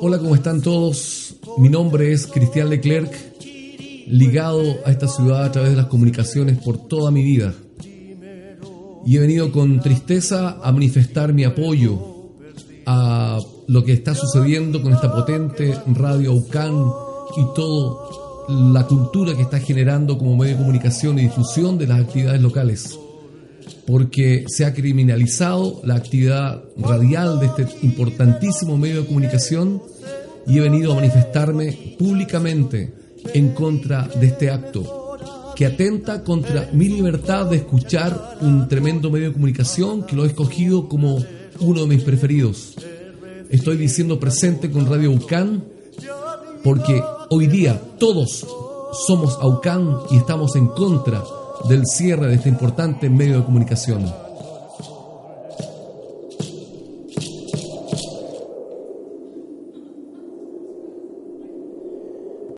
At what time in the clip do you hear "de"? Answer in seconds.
5.72-5.76, 20.54-20.60, 21.76-21.86, 27.40-27.46, 29.02-29.06, 34.08-34.26, 37.46-37.56, 39.26-39.32, 41.80-41.86, 52.28-52.34, 53.38-53.44